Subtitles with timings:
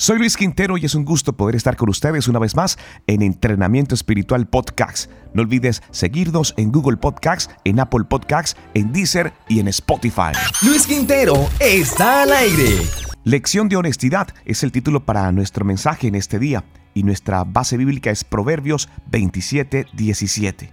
[0.00, 3.20] Soy Luis Quintero y es un gusto poder estar con ustedes una vez más en
[3.20, 5.10] Entrenamiento Espiritual Podcast.
[5.34, 10.30] No olvides seguirnos en Google Podcasts, en Apple Podcasts, en Deezer y en Spotify.
[10.62, 12.76] Luis Quintero está al aire.
[13.24, 17.76] Lección de honestidad es el título para nuestro mensaje en este día y nuestra base
[17.76, 20.72] bíblica es Proverbios 27, 17.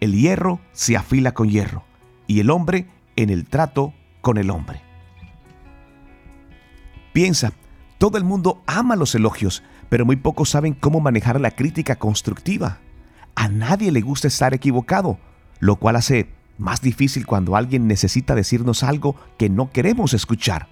[0.00, 1.84] El hierro se afila con hierro
[2.26, 4.82] y el hombre en el trato con el hombre.
[7.12, 7.52] Piensa,
[7.98, 12.78] todo el mundo ama los elogios, pero muy pocos saben cómo manejar la crítica constructiva.
[13.34, 15.18] A nadie le gusta estar equivocado,
[15.58, 16.28] lo cual hace
[16.58, 20.68] más difícil cuando alguien necesita decirnos algo que no queremos escuchar.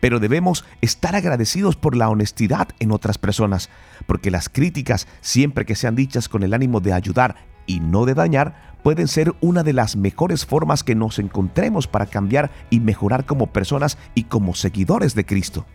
[0.00, 3.70] Pero debemos estar agradecidos por la honestidad en otras personas,
[4.06, 7.36] porque las críticas, siempre que sean dichas con el ánimo de ayudar
[7.66, 12.06] y no de dañar, pueden ser una de las mejores formas que nos encontremos para
[12.06, 15.66] cambiar y mejorar como personas y como seguidores de Cristo.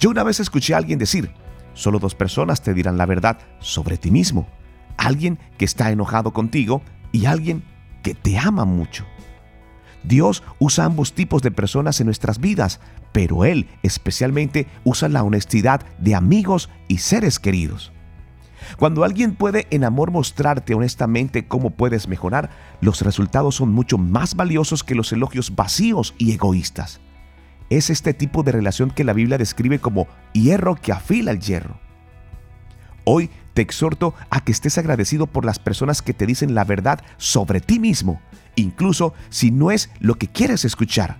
[0.00, 1.30] Yo una vez escuché a alguien decir,
[1.74, 4.48] solo dos personas te dirán la verdad sobre ti mismo.
[4.96, 6.80] Alguien que está enojado contigo
[7.12, 7.62] y alguien
[8.02, 9.04] que te ama mucho.
[10.02, 12.80] Dios usa ambos tipos de personas en nuestras vidas,
[13.12, 17.92] pero Él especialmente usa la honestidad de amigos y seres queridos.
[18.78, 22.48] Cuando alguien puede en amor mostrarte honestamente cómo puedes mejorar,
[22.80, 27.00] los resultados son mucho más valiosos que los elogios vacíos y egoístas
[27.70, 31.80] es este tipo de relación que la Biblia describe como hierro que afila el hierro.
[33.04, 37.00] Hoy te exhorto a que estés agradecido por las personas que te dicen la verdad
[37.16, 38.20] sobre ti mismo,
[38.56, 41.18] incluso si no es lo que quieres escuchar.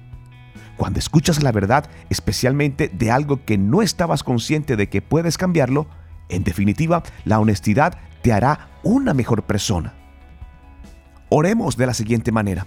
[0.76, 5.88] Cuando escuchas la verdad, especialmente de algo que no estabas consciente de que puedes cambiarlo,
[6.28, 9.94] en definitiva, la honestidad te hará una mejor persona.
[11.28, 12.66] Oremos de la siguiente manera.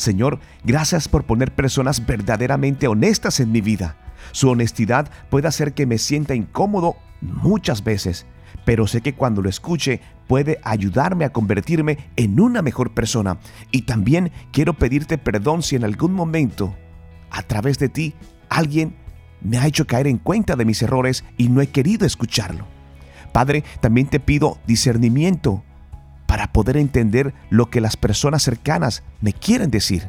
[0.00, 3.96] Señor, gracias por poner personas verdaderamente honestas en mi vida.
[4.32, 8.24] Su honestidad puede hacer que me sienta incómodo muchas veces,
[8.64, 13.40] pero sé que cuando lo escuche puede ayudarme a convertirme en una mejor persona.
[13.72, 16.74] Y también quiero pedirte perdón si en algún momento,
[17.30, 18.14] a través de ti,
[18.48, 18.96] alguien
[19.42, 22.66] me ha hecho caer en cuenta de mis errores y no he querido escucharlo.
[23.34, 25.62] Padre, también te pido discernimiento
[26.30, 30.06] para poder entender lo que las personas cercanas me quieren decir.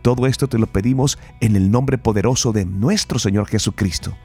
[0.00, 4.16] Todo esto te lo pedimos en el nombre poderoso de nuestro Señor Jesucristo.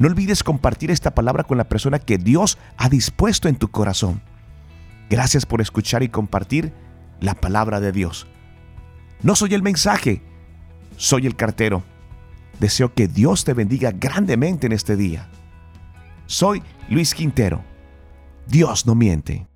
[0.00, 4.22] No olvides compartir esta palabra con la persona que Dios ha dispuesto en tu corazón.
[5.08, 6.72] Gracias por escuchar y compartir
[7.20, 8.26] la palabra de Dios.
[9.22, 10.20] No soy el mensaje,
[10.96, 11.84] soy el cartero.
[12.58, 15.28] Deseo que Dios te bendiga grandemente en este día.
[16.26, 17.62] Soy Luis Quintero.
[18.48, 19.46] Dios no miente.